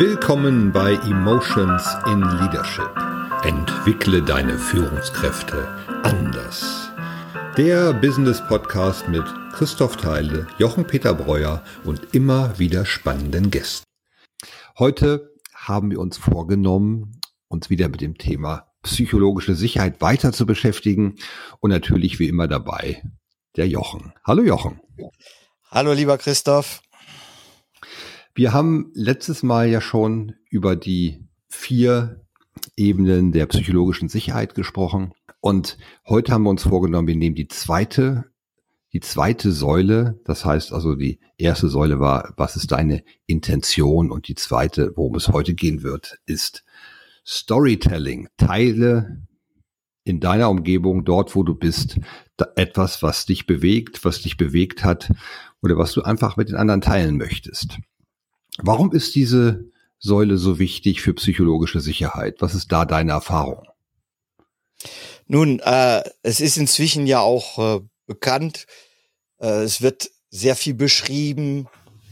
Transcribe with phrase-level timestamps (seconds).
[0.00, 2.88] Willkommen bei Emotions in Leadership.
[3.42, 5.68] Entwickle deine Führungskräfte
[6.04, 6.88] anders.
[7.58, 13.84] Der Business Podcast mit Christoph Theile, Jochen Peter Breuer und immer wieder spannenden Gästen.
[14.78, 21.16] Heute haben wir uns vorgenommen, uns wieder mit dem Thema psychologische Sicherheit weiter zu beschäftigen
[21.60, 23.02] und natürlich wie immer dabei
[23.56, 24.14] der Jochen.
[24.24, 24.80] Hallo Jochen.
[25.70, 26.80] Hallo lieber Christoph.
[28.40, 32.24] Wir haben letztes Mal ja schon über die vier
[32.74, 35.12] Ebenen der psychologischen Sicherheit gesprochen.
[35.40, 35.76] Und
[36.08, 38.32] heute haben wir uns vorgenommen, wir nehmen die zweite,
[38.94, 40.18] die zweite Säule.
[40.24, 44.10] Das heißt also, die erste Säule war, was ist deine Intention?
[44.10, 46.64] Und die zweite, worum es heute gehen wird, ist
[47.26, 48.30] Storytelling.
[48.38, 49.20] Teile
[50.04, 52.00] in deiner Umgebung, dort wo du bist,
[52.56, 55.12] etwas, was dich bewegt, was dich bewegt hat
[55.60, 57.80] oder was du einfach mit den anderen teilen möchtest.
[58.62, 62.36] Warum ist diese Säule so wichtig für psychologische Sicherheit?
[62.40, 63.66] Was ist da deine Erfahrung?
[65.26, 68.66] Nun, äh, es ist inzwischen ja auch äh, bekannt,
[69.38, 71.68] äh, es wird sehr viel beschrieben,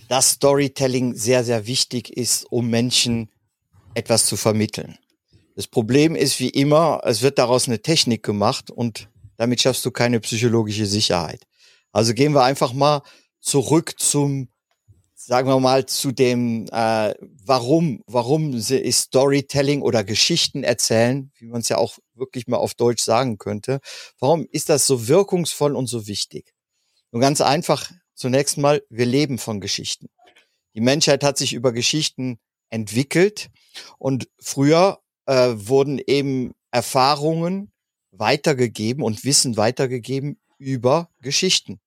[0.09, 3.31] dass Storytelling sehr, sehr wichtig ist, um Menschen
[3.95, 4.99] etwas zu vermitteln.
[5.57, 9.91] Das Problem ist wie immer, es wird daraus eine Technik gemacht und damit schaffst du
[9.91, 11.43] keine psychologische Sicherheit.
[11.93, 13.03] Also gehen wir einfach mal
[13.41, 14.49] zurück zum
[15.29, 17.13] sagen wir mal, zu dem, äh,
[17.45, 22.73] warum, warum ist Storytelling oder Geschichten erzählen, wie man es ja auch wirklich mal auf
[22.73, 23.81] Deutsch sagen könnte,
[24.19, 26.55] warum ist das so wirkungsvoll und so wichtig?
[27.13, 30.09] Nur ganz einfach, zunächst mal, wir leben von Geschichten.
[30.75, 32.39] Die Menschheit hat sich über Geschichten
[32.71, 33.51] entwickelt
[33.99, 37.71] und früher äh, wurden eben Erfahrungen
[38.13, 41.81] weitergegeben und Wissen weitergegeben über Geschichten.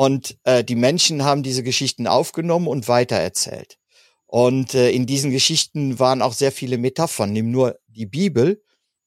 [0.00, 3.76] Und äh, die Menschen haben diese Geschichten aufgenommen und weitererzählt.
[4.24, 7.34] Und äh, in diesen Geschichten waren auch sehr viele Metaphern.
[7.34, 8.62] Nimm nur die Bibel,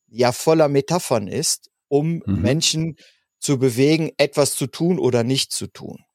[0.06, 2.42] die ja voller Metaphern ist, um mhm.
[2.44, 2.98] Menschen
[3.40, 6.06] zu bewegen, etwas zu tun oder nicht zu tun.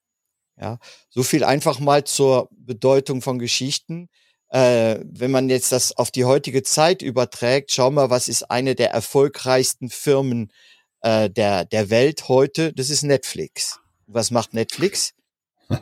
[0.56, 0.78] Ja,
[1.10, 4.08] so viel einfach mal zur Bedeutung von Geschichten.
[4.48, 8.76] Äh, wenn man jetzt das auf die heutige Zeit überträgt, schau mal, was ist eine
[8.76, 10.52] der erfolgreichsten Firmen
[11.00, 12.72] äh, der, der Welt heute?
[12.72, 15.14] Das ist Netflix was macht Netflix?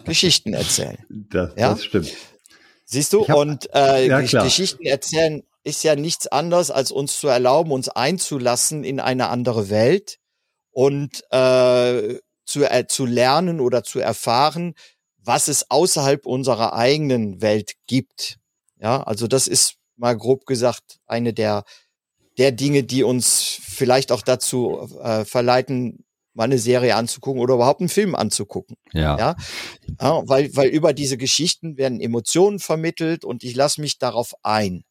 [0.05, 0.99] Geschichten erzählen.
[1.09, 1.71] Das, ja?
[1.71, 2.13] das stimmt.
[2.85, 3.27] Siehst du?
[3.27, 7.89] Hab, und äh, ja, Geschichten erzählen ist ja nichts anderes, als uns zu erlauben, uns
[7.89, 10.19] einzulassen in eine andere Welt
[10.71, 14.75] und äh, zu, äh, zu lernen oder zu erfahren,
[15.19, 18.39] was es außerhalb unserer eigenen Welt gibt.
[18.79, 21.65] Ja, also das ist mal grob gesagt eine der
[22.39, 26.05] der Dinge, die uns vielleicht auch dazu äh, verleiten,
[26.37, 28.77] mal eine Serie anzugucken oder überhaupt einen Film anzugucken.
[28.93, 29.19] Ja.
[29.19, 29.37] ja?
[30.01, 34.85] ja weil, weil über diese Geschichten werden Emotionen vermittelt und ich lasse mich darauf ein.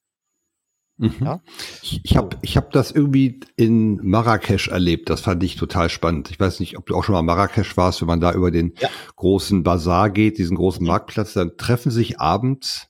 [0.98, 1.16] Mhm.
[1.22, 1.42] Ja?
[1.82, 5.10] Ich, habe ich hab das irgendwie in Marrakesch erlebt.
[5.10, 6.32] Das fand ich total spannend.
[6.32, 8.52] Ich weiß nicht, ob du auch schon mal in Marrakesch warst, wenn man da über
[8.52, 8.90] den ja.
[9.16, 10.86] großen Bazar geht, diesen großen.
[10.86, 12.88] Marktplatz, dann treffen sich abends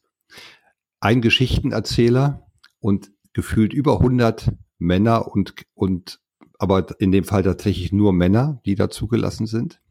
[0.99, 2.47] ein Geschichtenerzähler
[2.79, 6.19] und gefühlt über 100 Männer und, und
[6.59, 9.81] aber in dem Fall tatsächlich nur Männer, die da zugelassen sind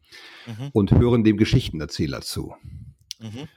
[0.47, 0.69] mhm.
[0.73, 2.53] und hören dem Geschichtenerzähler zu.
[3.19, 3.47] Mhm.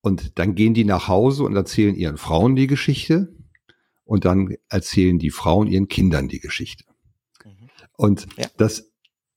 [0.00, 3.34] Und dann gehen die nach Hause und erzählen ihren Frauen die Geschichte
[4.04, 6.84] und dann erzählen die Frauen ihren Kindern die Geschichte.
[7.44, 7.68] Mhm.
[7.96, 8.46] Und ja.
[8.56, 8.92] das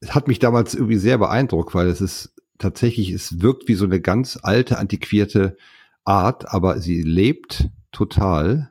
[0.07, 3.99] hat mich damals irgendwie sehr beeindruckt, weil es ist tatsächlich, es wirkt wie so eine
[3.99, 5.57] ganz alte, antiquierte
[6.03, 8.69] Art, aber sie lebt total.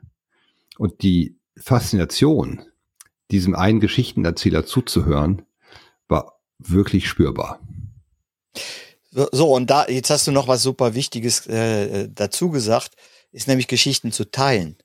[0.77, 2.61] Und die Faszination
[3.31, 5.43] diesem einen Geschichtenerzähler zuzuhören,
[6.07, 7.59] war wirklich spürbar.
[9.11, 12.95] So, und da, jetzt hast du noch was super Wichtiges äh, dazu gesagt,
[13.31, 14.77] ist nämlich Geschichten zu teilen.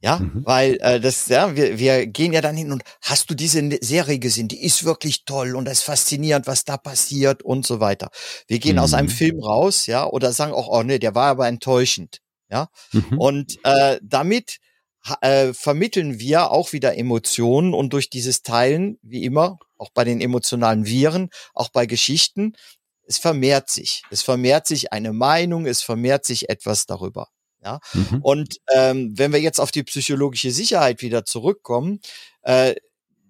[0.00, 0.42] Ja, mhm.
[0.44, 4.18] weil äh, das, ja, wir, wir gehen ja dann hin und hast du diese Serie
[4.18, 8.10] gesehen, die ist wirklich toll und das ist faszinierend, was da passiert und so weiter.
[8.46, 8.82] Wir gehen mhm.
[8.82, 9.12] aus einem mhm.
[9.12, 12.18] Film raus, ja, oder sagen auch, oh nee, der war aber enttäuschend.
[12.50, 12.68] Ja.
[12.92, 13.18] Mhm.
[13.18, 14.58] Und äh, damit
[15.20, 20.20] äh, vermitteln wir auch wieder Emotionen und durch dieses Teilen, wie immer, auch bei den
[20.20, 22.54] emotionalen Viren, auch bei Geschichten,
[23.06, 24.02] es vermehrt sich.
[24.10, 27.28] Es vermehrt sich eine Meinung, es vermehrt sich etwas darüber.
[27.62, 27.80] Ja?
[27.92, 28.22] Mhm.
[28.22, 32.00] Und ähm, wenn wir jetzt auf die psychologische Sicherheit wieder zurückkommen,
[32.42, 32.74] äh,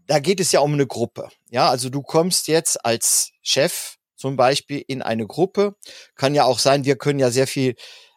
[0.07, 1.29] da geht es ja um eine Gruppe.
[1.51, 5.77] Ja, also du kommst jetzt als Chef zum Beispiel in eine Gruppe.
[6.15, 7.75] Kann ja auch sein, wir können ja sehr viel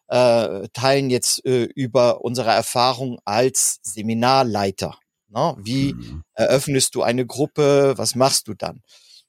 [0.08, 4.98] äh, teilen jetzt äh, über unsere Erfahrung als Seminarleiter.
[5.30, 5.56] Ne?
[5.60, 6.24] Wie mhm.
[6.34, 7.94] eröffnest du eine Gruppe?
[7.98, 8.82] Was machst du dann?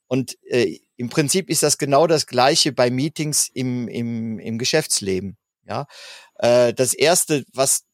[0.07, 5.37] Und äh, im Prinzip ist das genau das Gleiche bei Meetings im, im, im Geschäftsleben.
[5.67, 5.87] Ja,
[6.37, 7.85] äh, das erste, was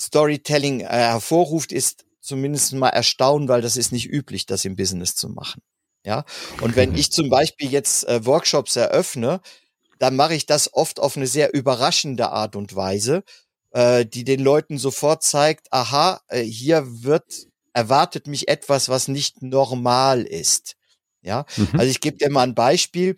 [0.00, 5.14] Storytelling äh, hervorruft, ist zumindest mal erstaunen, weil das ist nicht üblich, das im Business
[5.14, 5.62] zu machen.
[6.04, 6.24] Ja,
[6.62, 9.40] und wenn ich zum Beispiel jetzt äh, Workshops eröffne,
[10.02, 13.22] dann mache ich das oft auf eine sehr überraschende Art und Weise,
[13.70, 19.42] äh, die den Leuten sofort zeigt, aha, äh, hier wird erwartet mich etwas, was nicht
[19.42, 20.74] normal ist.
[21.20, 21.68] Ja, mhm.
[21.78, 23.16] also ich gebe dir mal ein Beispiel.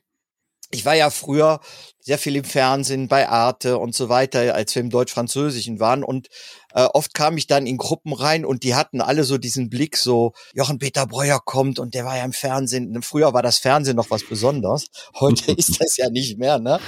[0.75, 1.61] Ich war ja früher
[2.01, 6.03] sehr viel im Fernsehen, bei Arte und so weiter, als wir im Deutsch-Französischen waren.
[6.03, 6.29] Und
[6.75, 9.97] äh, oft kam ich dann in Gruppen rein und die hatten alle so diesen Blick,
[9.97, 13.01] so Jochen Peter Breuer kommt und der war ja im Fernsehen.
[13.03, 14.89] Früher war das Fernsehen noch was Besonderes.
[15.21, 16.59] Heute ist das ja nicht mehr.
[16.59, 16.81] Ne?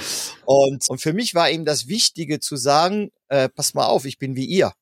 [0.45, 4.19] Und, und für mich war eben das Wichtige zu sagen, äh, pass mal auf, ich
[4.19, 4.73] bin wie ihr.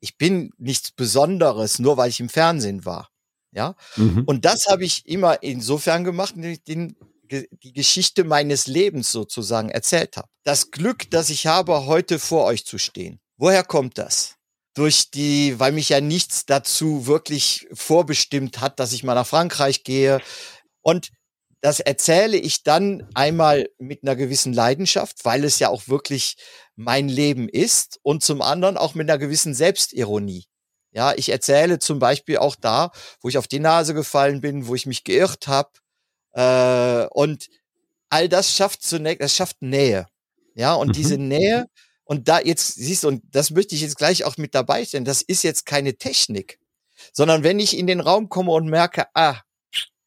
[0.00, 3.10] Ich bin nichts Besonderes, nur weil ich im Fernsehen war.
[3.52, 3.74] Ja.
[3.96, 4.24] Mhm.
[4.26, 6.96] Und das habe ich immer insofern gemacht, den,
[7.28, 10.28] die Geschichte meines Lebens sozusagen erzählt habe.
[10.44, 13.20] Das Glück, das ich habe, heute vor euch zu stehen.
[13.36, 14.36] Woher kommt das?
[14.74, 19.84] Durch die, weil mich ja nichts dazu wirklich vorbestimmt hat, dass ich mal nach Frankreich
[19.84, 20.20] gehe.
[20.82, 21.10] Und
[21.60, 26.36] das erzähle ich dann einmal mit einer gewissen Leidenschaft, weil es ja auch wirklich
[26.76, 30.46] mein Leben ist und zum anderen auch mit einer gewissen Selbstironie.
[30.92, 32.90] Ja, ich erzähle zum Beispiel auch da,
[33.20, 35.70] wo ich auf die Nase gefallen bin, wo ich mich geirrt habe,
[36.32, 37.48] äh, und
[38.10, 40.06] all das schafft zunächst, das schafft Nähe.
[40.54, 40.92] Ja, und mhm.
[40.92, 41.66] diese Nähe,
[42.04, 45.04] und da jetzt siehst du, und das möchte ich jetzt gleich auch mit dabei stellen,
[45.04, 46.58] das ist jetzt keine Technik,
[47.12, 49.40] sondern wenn ich in den Raum komme und merke, ah,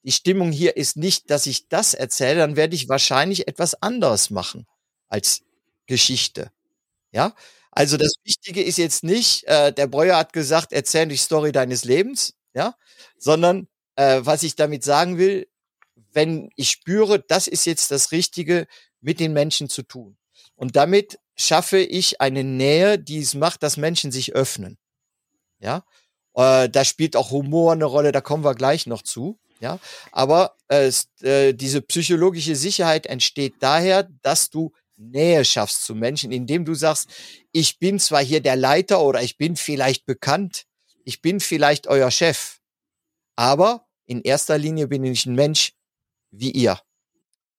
[0.03, 4.29] die Stimmung hier ist nicht, dass ich das erzähle, dann werde ich wahrscheinlich etwas anderes
[4.31, 4.65] machen
[5.09, 5.41] als
[5.85, 6.51] Geschichte.
[7.11, 7.35] Ja,
[7.71, 11.83] also das Wichtige ist jetzt nicht, äh, der Breuer hat gesagt, erzähl die Story deines
[11.85, 12.75] Lebens, ja,
[13.17, 15.47] sondern äh, was ich damit sagen will,
[16.13, 18.67] wenn ich spüre, das ist jetzt das Richtige
[18.99, 20.17] mit den Menschen zu tun.
[20.55, 24.77] Und damit schaffe ich eine Nähe, die es macht, dass Menschen sich öffnen.
[25.59, 25.83] Ja,
[26.35, 29.39] äh, da spielt auch Humor eine Rolle, da kommen wir gleich noch zu.
[29.59, 29.79] Ja,
[30.11, 30.91] aber äh,
[31.21, 37.09] äh, diese psychologische Sicherheit entsteht daher, dass du Nähe schaffst zu Menschen, indem du sagst,
[37.51, 40.65] ich bin zwar hier der Leiter oder ich bin vielleicht bekannt,
[41.05, 42.59] ich bin vielleicht euer Chef,
[43.35, 45.73] aber in erster Linie bin ich ein Mensch,
[46.31, 46.79] wie ihr.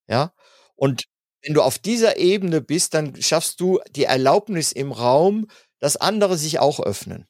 [0.08, 0.32] Ja.
[0.74, 1.04] Und
[1.42, 5.48] wenn du auf dieser Ebene bist, dann schaffst du die Erlaubnis im Raum,
[5.80, 7.26] dass andere sich auch öffnen.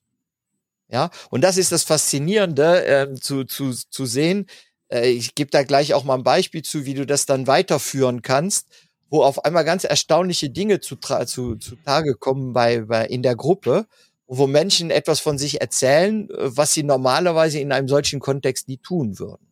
[0.89, 1.11] Ja.
[1.31, 4.47] Und das ist das Faszinierende äh, zu, zu, zu sehen.
[4.89, 8.23] Äh, ich gebe da gleich auch mal ein Beispiel zu, wie du das dann weiterführen
[8.23, 8.69] kannst,
[9.09, 13.37] wo auf einmal ganz erstaunliche Dinge zu, zu, zu Tage kommen bei, bei in der
[13.37, 13.87] Gruppe
[14.35, 18.79] wo Menschen etwas von sich erzählen, äh, was sie normalerweise in einem solchen Kontext nie
[18.79, 19.47] tun würden.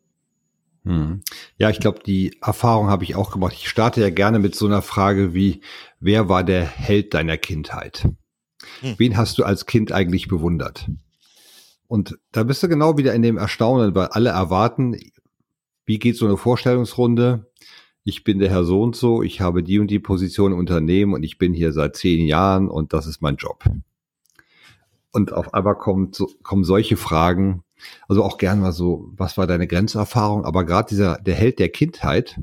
[0.84, 1.22] Hm.
[1.58, 3.54] Ja, ich glaube, die Erfahrung habe ich auch gemacht.
[3.54, 5.60] Ich starte ja gerne mit so einer Frage wie,
[5.98, 8.08] wer war der Held deiner Kindheit?
[8.80, 8.94] Hm.
[8.96, 10.88] Wen hast du als Kind eigentlich bewundert?
[11.86, 14.96] Und da bist du genau wieder in dem Erstaunen, weil alle erwarten,
[15.86, 17.50] wie geht so eine Vorstellungsrunde?
[18.04, 21.12] Ich bin der Herr so und so, ich habe die und die Position im Unternehmen
[21.14, 23.64] und ich bin hier seit zehn Jahren und das ist mein Job.
[25.12, 27.64] Und auf einmal kommt, kommen solche Fragen,
[28.08, 30.44] also auch gern mal so, was war deine Grenzerfahrung?
[30.44, 32.40] Aber gerade dieser, der Held der Kindheit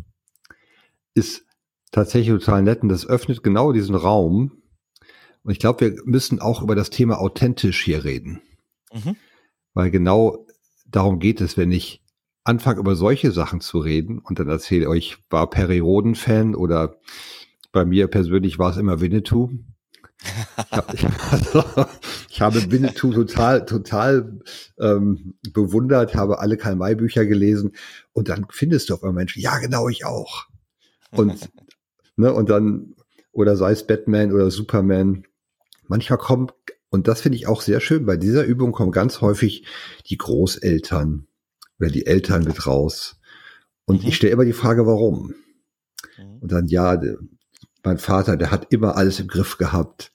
[1.13, 1.45] ist
[1.92, 4.62] tatsächlich total nett und das öffnet genau diesen Raum.
[5.44, 8.41] Und ich glaube, wir müssen auch über das Thema authentisch hier reden.
[8.94, 9.15] Mhm.
[9.74, 10.46] Weil genau
[10.86, 12.01] darum geht es, wenn ich
[12.44, 16.98] anfange, über solche Sachen zu reden und dann erzähle euch, war Perry Roden-Fan oder
[17.72, 19.50] bei mir persönlich war es immer Winnetou.
[20.58, 21.63] Ich, hab, ich, also,
[22.38, 24.39] ich habe Winnetou total, total
[24.79, 27.72] ähm, bewundert, habe alle Karl-May-Bücher gelesen
[28.13, 30.46] und dann findest du auf einmal Menschen, ja genau, ich auch.
[31.10, 31.50] Und,
[32.15, 32.94] ne, und dann,
[33.32, 35.24] oder sei es Batman oder Superman,
[35.88, 36.53] manchmal kommt,
[36.89, 39.65] und das finde ich auch sehr schön, bei dieser Übung kommen ganz häufig
[40.06, 41.25] die Großeltern
[41.79, 43.20] oder die Eltern mit raus.
[43.86, 44.10] Und mhm.
[44.10, 45.34] ich stelle immer die Frage, warum?
[46.20, 46.38] Mhm.
[46.41, 47.01] Und dann, ja,
[47.84, 50.12] mein Vater, der hat immer alles im Griff gehabt.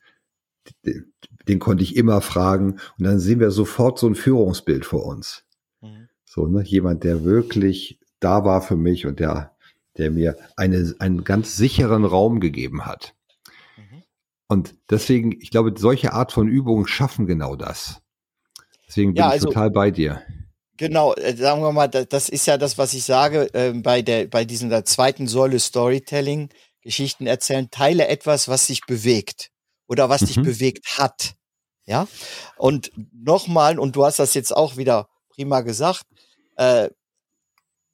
[1.48, 2.78] Den, konnte ich immer fragen.
[2.98, 5.44] Und dann sehen wir sofort so ein Führungsbild vor uns.
[5.80, 6.08] Mhm.
[6.24, 9.56] So, ne, jemand, der wirklich da war für mich und der,
[9.98, 13.14] der mir eine, einen ganz sicheren Raum gegeben hat.
[13.76, 14.02] Mhm.
[14.48, 18.00] Und deswegen, ich glaube, solche Art von Übungen schaffen genau das.
[18.86, 20.22] Deswegen bin ja, also, ich total bei dir.
[20.76, 24.26] Genau, äh, sagen wir mal, das ist ja das, was ich sage äh, bei der
[24.26, 26.48] bei dieser zweiten Säule Storytelling.
[26.82, 29.51] Geschichten erzählen, teile etwas, was sich bewegt
[29.92, 30.26] oder was mhm.
[30.26, 31.34] dich bewegt hat.
[31.84, 32.08] Ja.
[32.56, 36.06] Und nochmal, und du hast das jetzt auch wieder prima gesagt,
[36.56, 36.88] äh,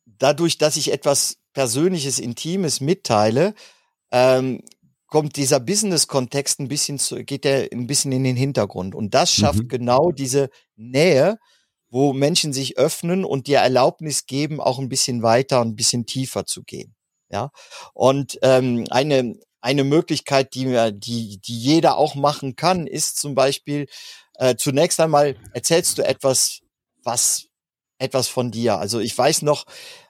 [0.06, 3.52] dadurch, dass ich etwas Persönliches, Intimes mitteile,
[4.12, 4.62] ähm,
[5.08, 8.94] kommt dieser Business-Kontext ein bisschen zu, geht der ein bisschen in den Hintergrund.
[8.94, 9.68] Und das schafft mhm.
[9.68, 11.38] genau diese Nähe,
[11.90, 16.06] wo Menschen sich öffnen und dir Erlaubnis geben, auch ein bisschen weiter und ein bisschen
[16.06, 16.94] tiefer zu gehen.
[17.28, 17.50] Ja.
[17.92, 23.86] Und ähm, eine, eine Möglichkeit, die, die, die jeder auch machen kann, ist zum Beispiel,
[24.34, 26.60] äh, zunächst einmal erzählst du etwas,
[27.02, 27.46] was
[27.98, 28.78] etwas von dir.
[28.78, 29.64] Also ich weiß noch,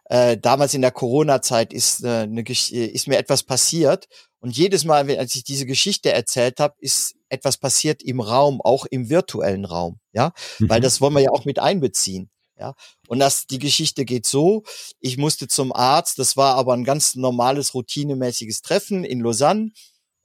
[0.05, 4.07] äh, damals in der Corona-Zeit ist, äh, eine, ist mir etwas passiert
[4.40, 8.87] und jedes Mal, als ich diese Geschichte erzählt habe, ist etwas passiert im Raum, auch
[8.87, 10.69] im virtuellen Raum, ja, mhm.
[10.69, 12.31] weil das wollen wir ja auch mit einbeziehen.
[12.59, 12.75] Ja,
[13.07, 14.65] und das, die Geschichte geht so.
[15.00, 16.19] Ich musste zum Arzt.
[16.19, 19.71] Das war aber ein ganz normales, routinemäßiges Treffen in Lausanne.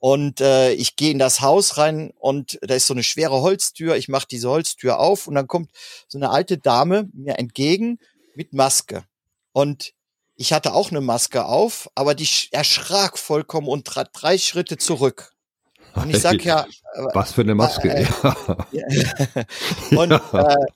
[0.00, 3.96] Und äh, ich gehe in das Haus rein und da ist so eine schwere Holztür.
[3.96, 5.70] Ich mache diese Holztür auf und dann kommt
[6.08, 7.98] so eine alte Dame mir entgegen
[8.34, 9.04] mit Maske.
[9.52, 9.94] Und
[10.34, 15.32] ich hatte auch eine Maske auf, aber die erschrak vollkommen und trat drei Schritte zurück.
[15.94, 16.66] Und ich sag ja.
[17.14, 17.90] Was für eine Maske.
[17.90, 18.04] Äh,
[19.90, 20.66] äh, und äh,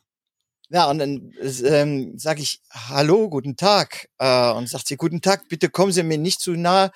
[0.70, 1.32] ja, und dann
[1.64, 4.08] ähm, sage ich, hallo, guten Tag.
[4.18, 6.90] Äh, und sagt sie, guten Tag, bitte kommen Sie mir nicht zu nahe.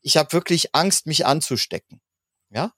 [0.00, 2.00] Ich habe wirklich Angst, mich anzustecken.
[2.50, 2.72] Ja.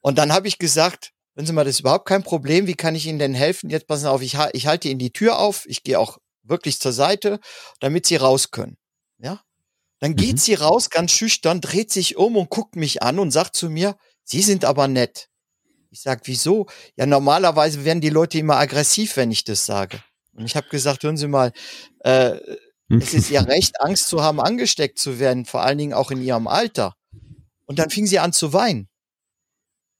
[0.00, 2.66] Und dann habe ich gesagt, wenn Sie mal, das ist überhaupt kein Problem.
[2.66, 3.70] Wie kann ich Ihnen denn helfen?
[3.70, 5.64] Jetzt passen Sie auf, ich, ich halte Ihnen die Tür auf.
[5.66, 7.40] Ich gehe auch wirklich zur Seite,
[7.80, 8.76] damit Sie raus können.
[9.18, 9.42] Ja.
[10.00, 10.38] Dann geht mhm.
[10.38, 13.96] sie raus, ganz schüchtern, dreht sich um und guckt mich an und sagt zu mir,
[14.24, 15.29] Sie sind aber nett.
[15.90, 16.66] Ich sag, wieso?
[16.96, 20.02] Ja, normalerweise werden die Leute immer aggressiv, wenn ich das sage.
[20.32, 21.52] Und ich habe gesagt, hören Sie mal,
[22.00, 22.38] äh,
[22.88, 26.22] es ist Ihr Recht, Angst zu haben, angesteckt zu werden, vor allen Dingen auch in
[26.22, 26.94] Ihrem Alter.
[27.66, 28.88] Und dann fing sie an zu weinen.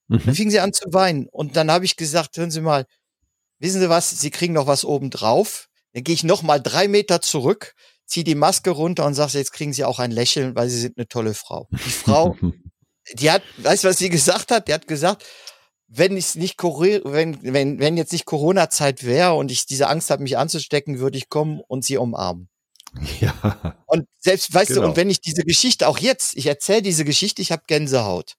[0.09, 0.23] Mhm.
[0.25, 1.29] Dann fing sie an zu weinen.
[1.29, 2.87] Und dann habe ich gesagt, hören Sie mal,
[3.59, 5.69] wissen Sie was, Sie kriegen noch was oben drauf.
[5.93, 7.75] Dann gehe ich noch mal drei Meter zurück,
[8.07, 10.99] ziehe die Maske runter und sage, jetzt kriegen Sie auch ein Lächeln, weil Sie sind
[10.99, 11.69] eine tolle Frau.
[11.71, 12.37] Die Frau,
[13.15, 14.69] die hat, weißt du, was sie gesagt hat?
[14.69, 15.25] Die hat gesagt,
[15.93, 20.23] wenn ich nicht wenn, wenn, wenn jetzt nicht Corona-Zeit wäre und ich diese Angst habe,
[20.23, 22.49] mich anzustecken, würde ich kommen und sie umarmen.
[23.21, 23.77] Ja.
[23.87, 24.83] Und selbst, weißt genau.
[24.83, 28.35] du, und wenn ich diese Geschichte, auch jetzt, ich erzähle diese Geschichte, ich habe Gänsehaut.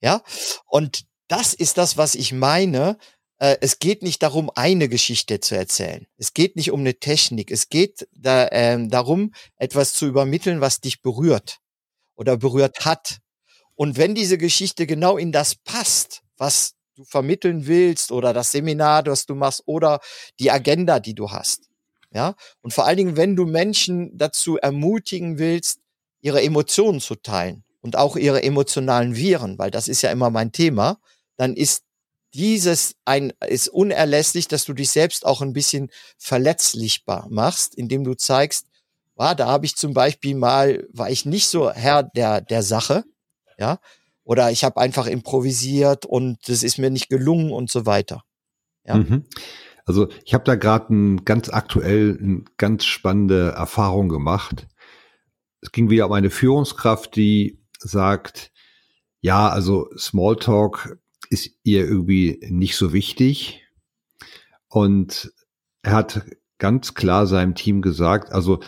[0.00, 0.22] Ja.
[0.66, 2.98] Und das ist das, was ich meine.
[3.38, 6.06] Äh, es geht nicht darum, eine Geschichte zu erzählen.
[6.16, 7.50] Es geht nicht um eine Technik.
[7.50, 11.58] Es geht da, ähm, darum, etwas zu übermitteln, was dich berührt
[12.14, 13.18] oder berührt hat.
[13.74, 19.02] Und wenn diese Geschichte genau in das passt, was du vermitteln willst oder das Seminar,
[19.02, 20.00] das du machst oder
[20.38, 21.68] die Agenda, die du hast.
[22.12, 22.34] Ja.
[22.62, 25.80] Und vor allen Dingen, wenn du Menschen dazu ermutigen willst,
[26.20, 30.52] ihre Emotionen zu teilen und auch ihre emotionalen Viren, weil das ist ja immer mein
[30.52, 30.98] Thema,
[31.36, 31.82] dann ist
[32.32, 38.14] dieses ein, ist unerlässlich, dass du dich selbst auch ein bisschen verletzlichbar machst, indem du
[38.14, 38.66] zeigst,
[39.16, 43.04] ah, da habe ich zum Beispiel mal, war ich nicht so Herr der, der Sache,
[43.58, 43.78] ja,
[44.24, 48.22] oder ich habe einfach improvisiert und das ist mir nicht gelungen und so weiter.
[48.84, 48.96] Ja.
[48.96, 49.24] Mhm.
[49.86, 54.66] Also ich habe da gerade ein ganz aktuell eine ganz spannende Erfahrung gemacht.
[55.60, 58.50] Es ging wieder um eine Führungskraft, die sagt,
[59.20, 60.98] ja, also Smalltalk
[61.30, 63.62] ist ihr irgendwie nicht so wichtig.
[64.68, 65.32] Und
[65.82, 66.26] er hat
[66.58, 68.60] ganz klar seinem Team gesagt, also,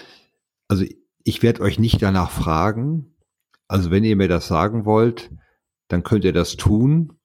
[0.68, 0.84] also
[1.24, 3.16] ich werde euch nicht danach fragen.
[3.68, 5.30] Also wenn ihr mir das sagen wollt,
[5.88, 7.18] dann könnt ihr das tun.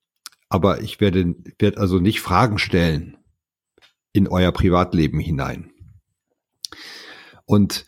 [0.50, 3.18] Aber ich werde, werde also nicht Fragen stellen
[4.12, 5.72] in euer Privatleben hinein.
[7.46, 7.86] Und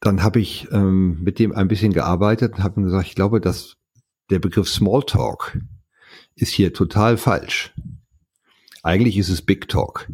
[0.00, 3.76] dann habe ich ähm, mit dem ein bisschen gearbeitet und habe gesagt, ich glaube, dass
[4.30, 5.58] der Begriff Smalltalk
[6.34, 7.74] ist hier total falsch.
[8.82, 10.10] Eigentlich ist es Big Talk.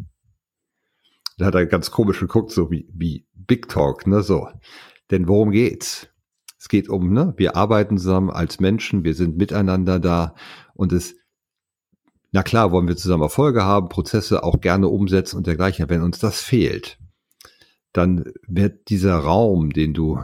[1.39, 4.49] Da hat er ganz komisch geguckt, so wie, wie Big Talk, ne, so.
[5.11, 6.09] Denn worum geht's?
[6.69, 10.35] Es geht um, ne, wir arbeiten zusammen als Menschen, wir sind miteinander da
[10.75, 11.17] und es,
[12.31, 15.89] na klar, wollen wir zusammen Erfolge haben, Prozesse auch gerne umsetzen und dergleichen.
[15.89, 16.99] Wenn uns das fehlt,
[17.95, 20.21] dann wird dieser Raum, den du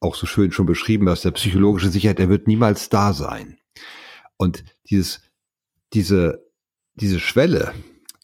[0.00, 3.58] auch so schön schon beschrieben hast, der psychologische Sicherheit, der wird niemals da sein.
[4.38, 5.20] Und dieses,
[5.92, 6.50] diese,
[6.94, 7.74] diese Schwelle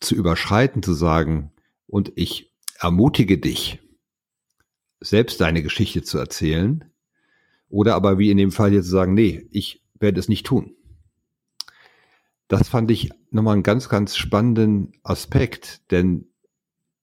[0.01, 1.53] zu überschreiten, zu sagen,
[1.87, 3.81] und ich ermutige dich,
[5.01, 6.88] selbst deine Geschichte zu erzählen,
[7.69, 10.75] oder aber wie in dem Fall hier zu sagen, nee, ich werde es nicht tun.
[12.49, 16.27] Das fand ich nochmal einen ganz, ganz spannenden Aspekt, denn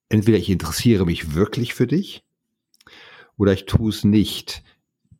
[0.10, 2.24] entweder ich interessiere mich wirklich für dich
[3.38, 4.64] oder ich tue es nicht.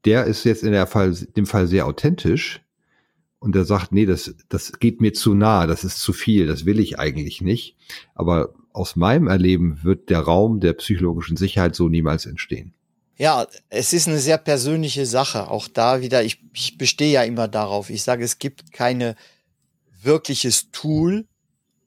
[0.04, 2.62] Der ist jetzt in der Fall, dem Fall sehr authentisch
[3.40, 6.66] und der sagt, nee, das, das geht mir zu nah, das ist zu viel, das
[6.66, 7.76] will ich eigentlich nicht.
[8.16, 12.74] Aber aus meinem Erleben wird der Raum der psychologischen Sicherheit so niemals entstehen.
[13.18, 15.50] Ja, es ist eine sehr persönliche Sache.
[15.50, 17.90] Auch da wieder, ich, ich bestehe ja immer darauf.
[17.90, 19.16] Ich sage, es gibt keine
[20.02, 21.28] wirkliches Tool,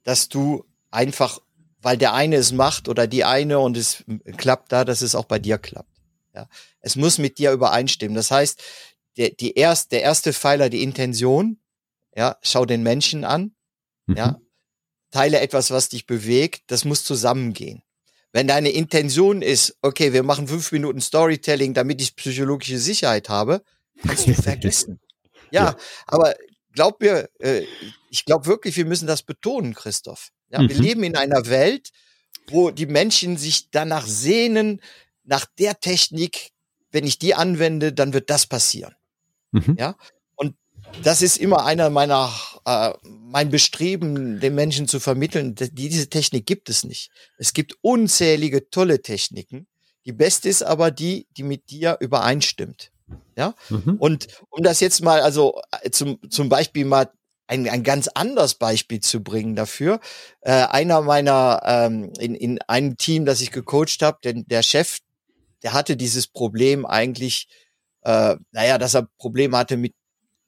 [0.04, 1.40] dass du einfach,
[1.82, 4.04] weil der eine es macht oder die eine und es
[4.36, 5.92] klappt da, dass es auch bei dir klappt.
[6.34, 6.48] Ja,
[6.80, 8.14] es muss mit dir übereinstimmen.
[8.14, 8.62] Das heißt,
[9.18, 11.60] der, die erst, der erste Pfeiler, die Intention,
[12.16, 13.54] ja, schau den Menschen an,
[14.06, 14.16] mhm.
[14.16, 14.40] ja,
[15.10, 17.82] teile etwas, was dich bewegt, das muss zusammengehen.
[18.32, 23.62] Wenn deine Intention ist, okay, wir machen fünf Minuten Storytelling, damit ich psychologische Sicherheit habe,
[24.06, 25.00] kannst du vergessen.
[25.50, 26.34] Ja, ja, aber
[26.72, 27.64] glaub mir, äh,
[28.10, 30.28] ich glaube wirklich, wir müssen das betonen, Christoph.
[30.50, 30.68] Ja, mhm.
[30.68, 31.90] wir leben in einer Welt,
[32.48, 34.80] wo die Menschen sich danach sehnen,
[35.24, 36.50] nach der Technik,
[36.90, 38.94] wenn ich die anwende, dann wird das passieren.
[39.52, 39.76] Mhm.
[39.78, 39.96] Ja,
[41.02, 42.32] das ist immer einer meiner,
[42.64, 47.10] äh, mein Bestreben, den Menschen zu vermitteln, diese Technik gibt es nicht.
[47.38, 49.66] Es gibt unzählige tolle Techniken.
[50.04, 52.92] Die beste ist aber die, die mit dir übereinstimmt.
[53.36, 53.96] Ja, mhm.
[53.98, 57.10] und um das jetzt mal, also äh, zum, zum Beispiel mal
[57.46, 60.00] ein, ein ganz anderes Beispiel zu bringen dafür.
[60.42, 64.98] Äh, einer meiner, ähm, in, in einem Team, das ich gecoacht habe, denn der Chef,
[65.62, 67.48] der hatte dieses Problem eigentlich,
[68.02, 69.94] äh, naja, dass er Probleme hatte, mit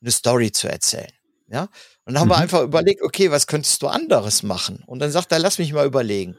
[0.01, 1.13] eine Story zu erzählen.
[1.49, 1.69] Ja,
[2.05, 2.33] und dann haben mhm.
[2.33, 4.85] wir einfach überlegt, okay, was könntest du anderes machen?
[4.87, 6.39] Und dann sagt er, lass mich mal überlegen.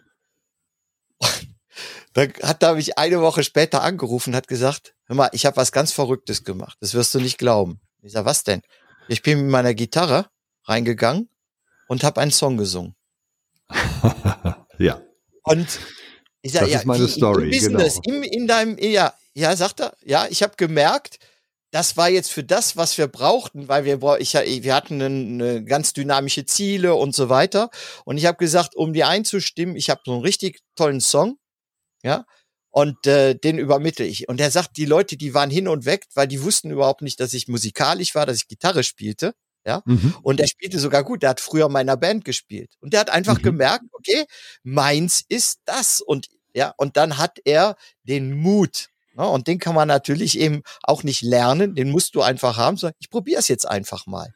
[2.13, 5.71] dann hat er mich eine Woche später angerufen, hat gesagt, hör mal, ich habe was
[5.71, 6.77] ganz Verrücktes gemacht.
[6.79, 7.81] Das wirst du nicht glauben.
[8.01, 8.61] Ich sag, was denn?
[9.07, 10.27] Ich bin mit meiner Gitarre
[10.63, 11.29] reingegangen
[11.87, 12.95] und habe einen Song gesungen.
[14.77, 15.01] ja.
[15.43, 15.79] Und
[16.41, 17.49] ich sag, das ja, ist meine wie, Story.
[17.49, 18.17] Business, genau.
[18.17, 21.19] im, in deinem, ja, ja, sagt er, ja, ich habe gemerkt,
[21.71, 25.93] das war jetzt für das, was wir brauchten, weil wir ich, wir hatten eine, ganz
[25.93, 27.69] dynamische Ziele und so weiter.
[28.05, 31.37] Und ich habe gesagt, um die einzustimmen, ich habe so einen richtig tollen Song,
[32.03, 32.25] ja,
[32.71, 34.29] und äh, den übermittle ich.
[34.29, 37.19] Und er sagt, die Leute, die waren hin und weg, weil die wussten überhaupt nicht,
[37.19, 39.33] dass ich musikalisch war, dass ich Gitarre spielte.
[39.63, 40.15] Ja, mhm.
[40.23, 41.21] und der spielte sogar gut.
[41.21, 42.71] Der hat früher meiner Band gespielt.
[42.79, 43.43] Und der hat einfach mhm.
[43.43, 44.25] gemerkt, okay,
[44.63, 46.01] meins ist das.
[46.01, 48.87] Und ja, und dann hat er den Mut?
[49.27, 52.77] Und den kann man natürlich eben auch nicht lernen, den musst du einfach haben.
[52.77, 54.33] So, ich probiere es jetzt einfach mal.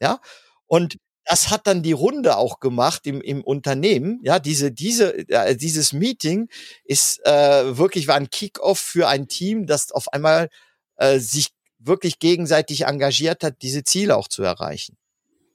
[0.00, 0.20] Ja.
[0.66, 4.20] Und das hat dann die Runde auch gemacht im, im Unternehmen.
[4.22, 6.48] Ja, diese, diese, äh, dieses Meeting
[6.84, 10.48] ist äh, wirklich war ein Kickoff für ein Team, das auf einmal
[10.96, 11.48] äh, sich
[11.78, 14.96] wirklich gegenseitig engagiert hat, diese Ziele auch zu erreichen.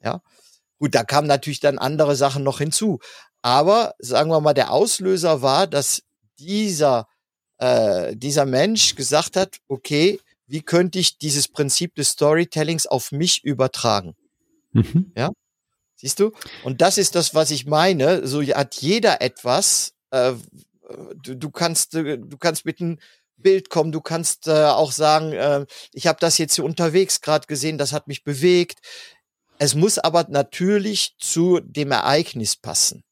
[0.04, 0.22] Ja,
[0.78, 3.00] gut, da kamen natürlich dann andere Sachen noch hinzu.
[3.41, 6.04] Aber sagen wir mal, der Auslöser war, dass
[6.38, 7.08] dieser
[7.63, 13.43] äh, dieser Mensch gesagt hat, okay, wie könnte ich dieses Prinzip des Storytellings auf mich
[13.45, 14.15] übertragen?
[14.73, 15.13] Mhm.
[15.15, 15.32] Ja,
[15.95, 16.34] siehst du?
[16.65, 18.28] Und das ist das, was ich meine.
[18.28, 19.93] So hat jeder etwas.
[20.12, 20.34] Äh,
[21.23, 22.99] du, du kannst, äh, du kannst mit einem
[23.38, 23.93] Bild kommen.
[23.93, 27.93] Du kannst äh, auch sagen, äh, ich habe das jetzt hier unterwegs gerade gesehen, das
[27.93, 28.80] hat mich bewegt.
[29.58, 33.04] Es muss aber natürlich zu dem Ereignis passen.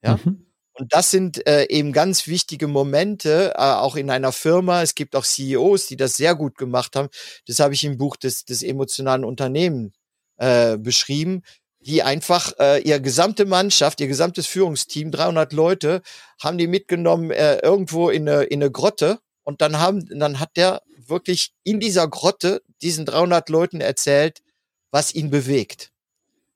[0.00, 0.20] Ja.
[0.24, 0.46] Mhm.
[0.76, 4.82] Und das sind äh, eben ganz wichtige Momente, äh, auch in einer Firma.
[4.82, 7.08] Es gibt auch CEOs, die das sehr gut gemacht haben.
[7.46, 9.92] Das habe ich im Buch des, des emotionalen Unternehmen
[10.36, 11.42] äh, beschrieben,
[11.78, 16.02] die einfach äh, ihre gesamte Mannschaft, ihr gesamtes Führungsteam, 300 Leute,
[16.42, 19.20] haben die mitgenommen äh, irgendwo in eine, in eine Grotte.
[19.44, 24.42] Und dann haben, dann hat der wirklich in dieser Grotte diesen 300 Leuten erzählt,
[24.90, 25.92] was ihn bewegt.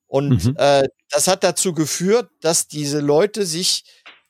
[0.09, 0.54] Und mhm.
[0.57, 3.85] äh, das hat dazu geführt, dass diese Leute sich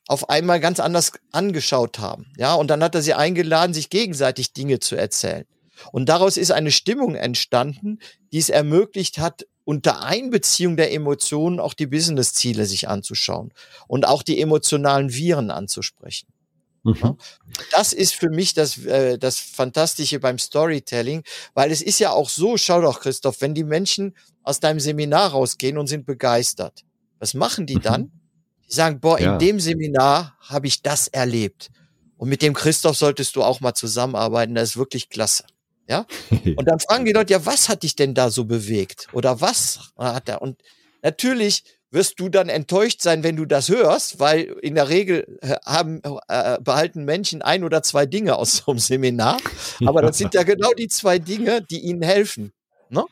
[0.09, 2.33] auf einmal ganz anders angeschaut haben.
[2.37, 5.45] Ja, und dann hat er sie eingeladen, sich gegenseitig Dinge zu erzählen.
[5.93, 8.01] Und daraus ist eine Stimmung entstanden,
[8.33, 13.53] die es ermöglicht hat, unter Einbeziehung der Emotionen auch die Business-Ziele sich anzuschauen
[13.87, 16.29] und auch die emotionalen Viren anzusprechen.
[16.85, 17.19] Mhm.
[17.73, 22.31] Das ist für mich das, äh, das Fantastische beim Storytelling, weil es ist ja auch
[22.31, 26.85] so, schau doch, Christoph, wenn die Menschen aus deinem Seminar rausgehen und sind begeistert,
[27.19, 27.83] was machen die mhm.
[27.83, 28.18] dann?
[28.69, 29.33] Die sagen, boah, ja.
[29.33, 31.71] in dem Seminar habe ich das erlebt.
[32.17, 35.45] Und mit dem Christoph solltest du auch mal zusammenarbeiten, das ist wirklich klasse.
[35.89, 36.07] Ja?
[36.57, 39.09] Und dann fragen die Leute, ja, was hat dich denn da so bewegt?
[39.13, 40.43] Oder was hat er?
[40.43, 40.61] Und
[41.03, 45.57] natürlich wirst du dann enttäuscht sein, wenn du das hörst, weil in der Regel äh,
[45.65, 49.39] haben, äh, behalten Menschen ein oder zwei Dinge aus so einem Seminar.
[49.87, 52.53] Aber das sind ja genau die zwei Dinge, die ihnen helfen.
[52.91, 53.05] Ne?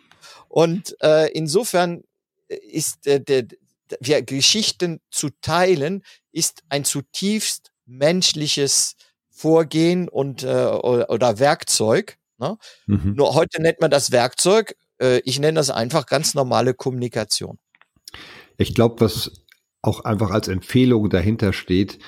[0.49, 2.03] Und äh, insofern
[2.49, 3.47] ist äh, der,
[4.01, 8.97] wir Geschichten zu teilen, ist ein zutiefst menschliches
[9.31, 12.19] Vorgehen und äh, oder Werkzeug.
[12.39, 12.57] Ne?
[12.87, 13.15] Mhm.
[13.17, 14.77] Nur heute nennt man das Werkzeug.
[15.01, 17.59] Äh, ich nenne das einfach ganz normale Kommunikation.
[18.57, 19.45] Ich glaube, was
[19.83, 21.99] auch einfach als Empfehlung dahinter steht,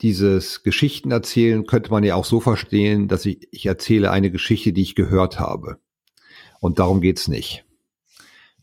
[0.00, 4.72] dieses Geschichten erzählen könnte man ja auch so verstehen, dass ich, ich erzähle eine Geschichte,
[4.72, 5.78] die ich gehört habe.
[6.60, 7.64] Und darum geht's nicht.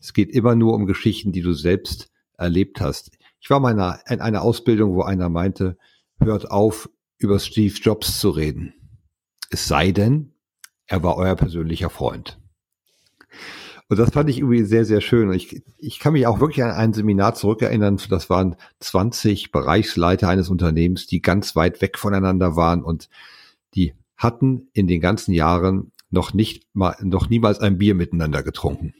[0.00, 3.10] Es geht immer nur um Geschichten, die du selbst erlebt hast.
[3.40, 5.76] Ich war mal in einer Ausbildung, wo einer meinte,
[6.18, 8.74] hört auf, über Steve Jobs zu reden.
[9.50, 10.32] Es sei denn,
[10.86, 12.38] er war euer persönlicher Freund.
[13.88, 15.32] Und das fand ich irgendwie sehr, sehr schön.
[15.32, 17.98] Ich, ich kann mich auch wirklich an ein Seminar zurückerinnern.
[18.10, 23.08] Das waren 20 Bereichsleiter eines Unternehmens, die ganz weit weg voneinander waren und
[23.74, 28.94] die hatten in den ganzen Jahren noch nicht mal, noch niemals ein Bier miteinander getrunken.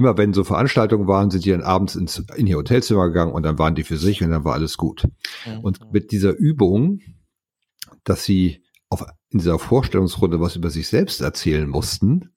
[0.00, 3.42] Immer wenn so Veranstaltungen waren, sind die dann abends ins, in ihr Hotelzimmer gegangen und
[3.42, 5.06] dann waren die für sich und dann war alles gut.
[5.46, 5.60] Mhm.
[5.60, 7.00] Und mit dieser Übung,
[8.02, 12.30] dass sie auf, in dieser Vorstellungsrunde was über sich selbst erzählen mussten,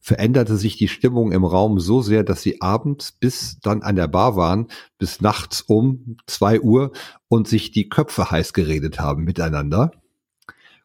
[0.00, 4.08] veränderte sich die Stimmung im Raum so sehr, dass sie abends bis dann an der
[4.08, 6.92] Bar waren, bis nachts um zwei Uhr
[7.28, 9.92] und sich die Köpfe heiß geredet haben miteinander.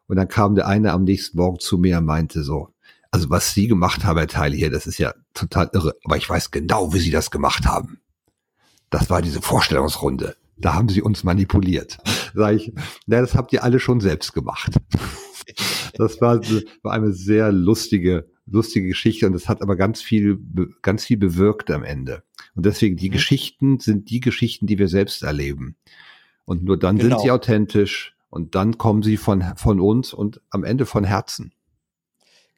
[0.06, 2.74] Und dann kam der eine am nächsten Morgen zu mir und meinte so,
[3.10, 6.28] also was Sie gemacht haben, Herr Teil hier, das ist ja total irre, aber ich
[6.28, 8.00] weiß genau, wie Sie das gemacht haben.
[8.90, 10.36] Das war diese Vorstellungsrunde.
[10.56, 11.98] Da haben Sie uns manipuliert.
[12.34, 12.72] Sag ich,
[13.06, 14.74] na, das habt ihr alle schon selbst gemacht.
[15.94, 16.40] Das war,
[16.82, 20.38] war eine sehr lustige lustige Geschichte und es hat aber ganz viel,
[20.82, 22.22] ganz viel bewirkt am Ende.
[22.54, 23.14] Und deswegen, die mhm.
[23.14, 25.76] Geschichten sind die Geschichten, die wir selbst erleben.
[26.44, 27.16] Und nur dann genau.
[27.16, 31.52] sind sie authentisch und dann kommen sie von, von uns und am Ende von Herzen.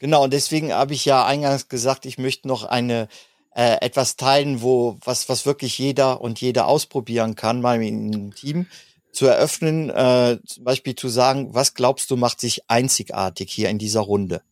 [0.02, 3.06] Genau, und deswegen habe ich ja eingangs gesagt, ich möchte noch eine
[3.54, 8.66] äh, etwas teilen, wo was, was wirklich jeder und jeder ausprobieren kann, mal im Team
[9.12, 13.78] zu eröffnen, äh, zum Beispiel zu sagen, was glaubst du macht sich einzigartig hier in
[13.78, 14.42] dieser Runde?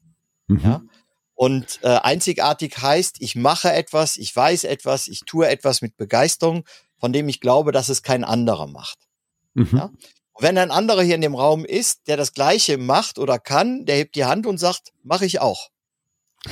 [0.46, 0.60] Mhm.
[0.62, 0.82] Ja?
[1.34, 6.62] Und äh, einzigartig heißt, ich mache etwas, ich weiß etwas, ich tue etwas mit Begeisterung,
[6.96, 8.98] von dem ich glaube, dass es kein anderer macht.
[9.54, 9.68] Mhm.
[9.72, 9.90] Ja?
[10.40, 13.96] Wenn ein anderer hier in dem Raum ist, der das Gleiche macht oder kann, der
[13.96, 15.68] hebt die Hand und sagt, mache ich auch.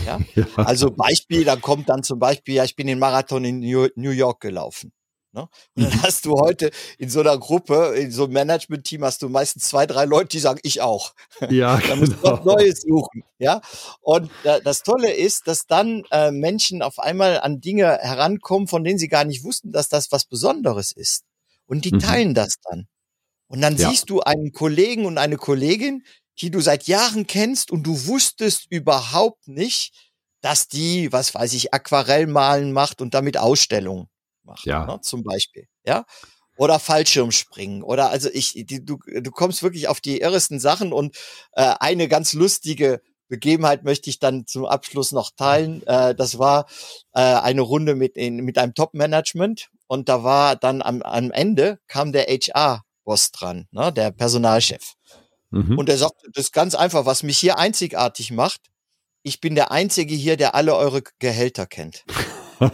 [0.04, 0.20] Ja?
[0.34, 0.46] ja?
[0.56, 4.40] Also Beispiel, dann kommt dann zum Beispiel, ja, ich bin den Marathon in New York
[4.40, 4.92] gelaufen.
[5.32, 5.42] Ne?
[5.74, 6.02] Und dann mhm.
[6.02, 9.86] hast du heute in so einer Gruppe, in so einem Management-Team hast du meistens zwei,
[9.86, 11.14] drei Leute, die sagen, ich auch.
[11.50, 13.24] Ja, da musst du was Neues suchen.
[13.38, 13.60] Ja.
[14.00, 18.84] Und äh, das Tolle ist, dass dann äh, Menschen auf einmal an Dinge herankommen, von
[18.84, 21.24] denen sie gar nicht wussten, dass das was Besonderes ist.
[21.66, 21.98] Und die mhm.
[21.98, 22.88] teilen das dann.
[23.48, 23.90] Und dann ja.
[23.90, 26.04] siehst du einen Kollegen und eine Kollegin,
[26.40, 29.92] die du seit Jahren kennst und du wusstest überhaupt nicht,
[30.40, 34.06] dass die, was weiß ich, Aquarellmalen macht und damit Ausstellungen
[34.44, 34.86] macht, ja.
[34.86, 36.04] Ne, zum Beispiel, ja.
[36.56, 41.16] Oder Fallschirmspringen oder also ich, die, du, du kommst wirklich auf die irresten Sachen und
[41.52, 45.86] äh, eine ganz lustige Begebenheit möchte ich dann zum Abschluss noch teilen.
[45.86, 46.66] Äh, das war
[47.12, 51.78] äh, eine Runde mit, in, mit einem Top-Management und da war dann am, am Ende
[51.86, 52.28] kam der
[53.08, 54.94] HR-Boss dran, ne, der Personalchef.
[55.50, 55.78] Mhm.
[55.78, 58.60] Und er sagt, das ist ganz einfach, was mich hier einzigartig macht.
[59.22, 62.04] Ich bin der Einzige hier, der alle eure Gehälter kennt.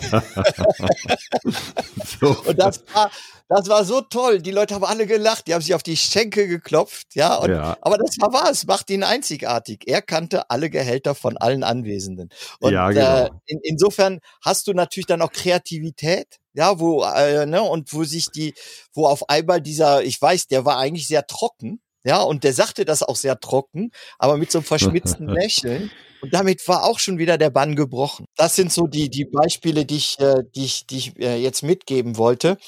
[2.21, 2.35] so.
[2.47, 3.11] Und das war,
[3.49, 4.41] das war so toll.
[4.41, 7.37] Die Leute haben alle gelacht, die haben sich auf die Schenkel geklopft, ja.
[7.37, 7.77] Und, ja.
[7.83, 9.83] Aber das war wahr, es macht ihn einzigartig.
[9.87, 12.31] Er kannte alle Gehälter von allen Anwesenden.
[12.61, 13.27] Und ja, genau.
[13.27, 18.05] äh, in, insofern hast du natürlich dann auch Kreativität, ja, wo, äh, ne, und wo
[18.05, 18.55] sich die,
[18.93, 22.85] wo auf einmal dieser, ich weiß, der war eigentlich sehr trocken, ja, und der sagte
[22.85, 25.91] das auch sehr trocken, aber mit so einem verschmitzten Lächeln.
[26.21, 28.27] Und damit war auch schon wieder der Bann gebrochen.
[28.37, 31.63] Das sind so die, die Beispiele, die ich, äh, die ich, die ich äh, jetzt
[31.63, 32.59] mitgeben wollte.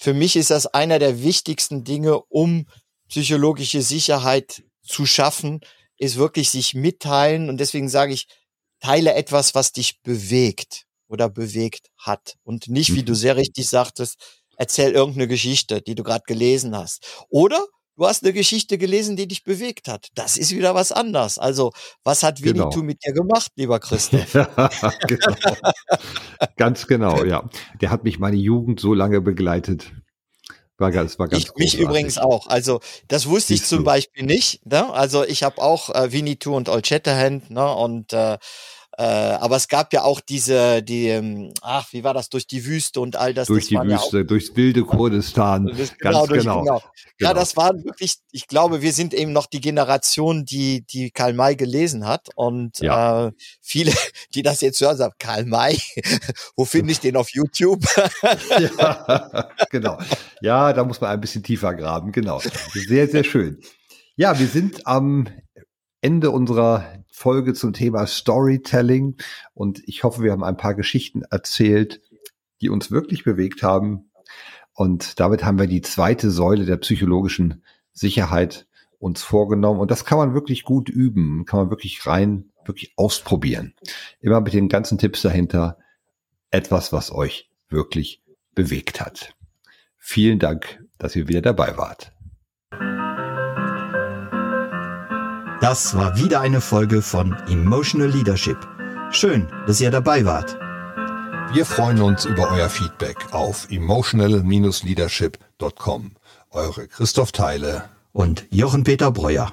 [0.00, 2.66] Für mich ist das einer der wichtigsten Dinge, um
[3.08, 5.60] psychologische Sicherheit zu schaffen,
[5.98, 7.48] ist wirklich sich mitteilen.
[7.48, 8.26] Und deswegen sage ich,
[8.80, 12.34] teile etwas, was dich bewegt oder bewegt hat.
[12.42, 13.16] Und nicht, wie du mhm.
[13.16, 14.16] sehr richtig sagtest,
[14.56, 17.24] erzähl irgendeine Geschichte, die du gerade gelesen hast.
[17.28, 17.64] Oder
[17.96, 20.08] du hast eine Geschichte gelesen, die dich bewegt hat.
[20.14, 21.38] Das ist wieder was anderes.
[21.38, 21.72] Also,
[22.04, 22.84] was hat Winnetou genau.
[22.84, 24.32] mit dir gemacht, lieber Christoph?
[25.06, 25.36] genau.
[26.56, 27.48] Ganz genau, ja.
[27.80, 29.92] Der hat mich meine Jugend so lange begleitet.
[30.78, 32.48] War ganz, war ganz ich, mich übrigens auch.
[32.48, 33.84] Also das wusste Siehst ich zum du.
[33.84, 34.66] Beispiel nicht.
[34.66, 34.92] Ne?
[34.92, 37.74] Also ich habe auch äh, Winnetou und Old Shatterhand ne?
[37.74, 38.36] und äh,
[38.98, 42.64] äh, aber es gab ja auch diese, die, ähm, ach, wie war das, durch die
[42.64, 43.48] Wüste und all das.
[43.48, 45.66] Durch das die Wüste, ja auch, durchs wilde Kurdistan.
[45.66, 46.60] Das, genau, Ganz durch, genau.
[46.62, 46.78] genau.
[46.78, 46.82] Ja,
[47.18, 47.34] genau.
[47.34, 51.56] das waren wirklich, ich glaube, wir sind eben noch die Generation, die, die Karl May
[51.56, 52.28] gelesen hat.
[52.36, 53.26] Und ja.
[53.26, 53.92] äh, viele,
[54.34, 55.78] die das jetzt hören, sagen, Karl May,
[56.56, 57.84] wo finde ich den auf YouTube?
[58.78, 59.98] ja, genau.
[60.40, 62.40] Ja, da muss man ein bisschen tiefer graben, genau.
[62.72, 63.60] Sehr, sehr schön.
[64.16, 65.28] Ja, wir sind am
[66.00, 69.16] Ende unserer Folge zum Thema Storytelling
[69.54, 72.02] und ich hoffe, wir haben ein paar Geschichten erzählt,
[72.60, 74.10] die uns wirklich bewegt haben.
[74.74, 78.66] Und damit haben wir die zweite Säule der psychologischen Sicherheit
[78.98, 79.80] uns vorgenommen.
[79.80, 83.72] Und das kann man wirklich gut üben, kann man wirklich rein, wirklich ausprobieren.
[84.20, 85.78] Immer mit den ganzen Tipps dahinter.
[86.50, 88.20] Etwas, was euch wirklich
[88.54, 89.34] bewegt hat.
[89.96, 92.12] Vielen Dank, dass ihr wieder dabei wart.
[95.68, 98.56] Das war wieder eine Folge von Emotional Leadership.
[99.10, 100.56] Schön, dass ihr dabei wart.
[101.52, 106.12] Wir freuen uns über euer Feedback auf emotional-leadership.com.
[106.52, 109.52] Eure Christoph Teile und Jochen Peter Breuer.